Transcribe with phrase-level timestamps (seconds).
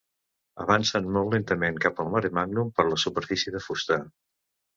[0.63, 4.01] Avancen molt lentament cap al Maremàgnum per la superfície de fusta.